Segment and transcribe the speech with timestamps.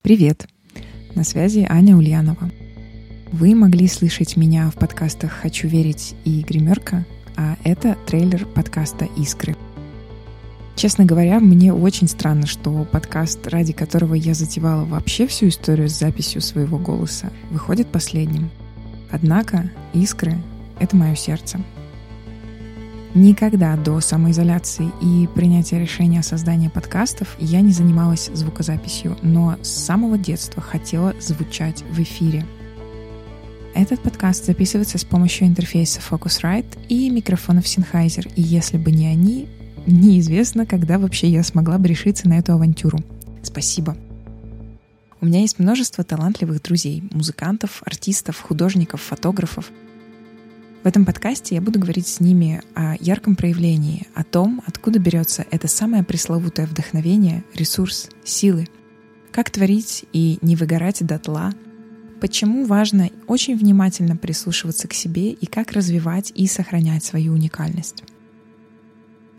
[0.00, 0.46] Привет!
[1.16, 2.50] На связи Аня Ульянова.
[3.32, 7.04] Вы могли слышать меня в подкастах «Хочу верить» и «Гримерка»,
[7.36, 9.56] а это трейлер подкаста «Искры».
[10.76, 15.98] Честно говоря, мне очень странно, что подкаст, ради которого я затевала вообще всю историю с
[15.98, 18.50] записью своего голоса, выходит последним.
[19.10, 20.38] Однако «Искры»—
[20.78, 21.58] это мое сердце—
[23.18, 29.70] Никогда до самоизоляции и принятия решения о создании подкастов я не занималась звукозаписью, но с
[29.70, 32.46] самого детства хотела звучать в эфире.
[33.74, 39.48] Этот подкаст записывается с помощью интерфейса Focusrite и микрофонов Sennheiser, и если бы не они,
[39.84, 43.00] неизвестно, когда вообще я смогла бы решиться на эту авантюру.
[43.42, 43.96] Спасибо.
[45.20, 49.72] У меня есть множество талантливых друзей, музыкантов, артистов, художников, фотографов—
[50.82, 55.44] в этом подкасте я буду говорить с ними о ярком проявлении, о том, откуда берется
[55.50, 58.66] это самое пресловутое вдохновение, ресурс, силы,
[59.32, 61.52] как творить и не выгорать дотла,
[62.20, 68.04] почему важно очень внимательно прислушиваться к себе и как развивать и сохранять свою уникальность.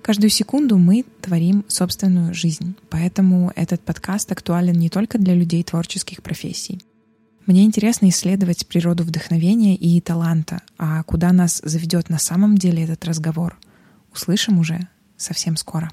[0.02, 6.22] Каждую секунду мы творим собственную жизнь, поэтому этот подкаст актуален не только для людей творческих
[6.22, 6.82] профессий.
[7.46, 13.06] Мне интересно исследовать природу вдохновения и таланта, а куда нас заведет на самом деле этот
[13.06, 13.58] разговор,
[14.14, 14.88] услышим уже
[15.18, 15.92] совсем скоро.